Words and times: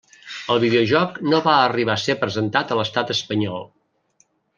El 0.53 0.59
videojoc 0.61 1.19
no 1.33 1.41
va 1.47 1.53
arribar 1.65 1.97
a 1.97 2.03
ser 2.05 2.15
presentat 2.23 2.73
a 2.73 2.79
l'Estat 2.79 3.13
Espanyol. 3.19 3.69